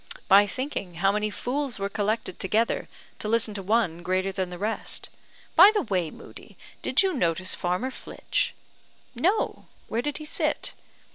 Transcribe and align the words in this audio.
"By 0.27 0.47
thinking 0.47 0.95
how 0.95 1.11
many 1.11 1.29
fools 1.29 1.77
were 1.77 1.87
collected 1.87 2.39
together, 2.39 2.87
to 3.19 3.27
listen 3.27 3.53
to 3.53 3.61
one 3.61 4.01
greater 4.01 4.31
than 4.31 4.49
the 4.49 4.57
rest. 4.57 5.09
By 5.55 5.69
the 5.75 5.83
way, 5.83 6.09
Moodie, 6.09 6.57
did 6.81 7.03
you 7.03 7.13
notice 7.13 7.53
farmer 7.53 7.91
Flitch?" 7.91 8.55
"No; 9.13 9.67
where 9.89 10.01
did 10.01 10.17
he 10.17 10.25
sit?" 10.25 10.73